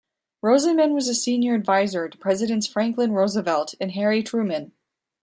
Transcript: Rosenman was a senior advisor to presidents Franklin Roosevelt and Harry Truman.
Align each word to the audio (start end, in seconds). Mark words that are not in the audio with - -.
Rosenman 0.43 0.95
was 0.95 1.07
a 1.07 1.13
senior 1.13 1.53
advisor 1.53 2.09
to 2.09 2.17
presidents 2.17 2.65
Franklin 2.65 3.11
Roosevelt 3.11 3.75
and 3.79 3.91
Harry 3.91 4.23
Truman. 4.23 4.71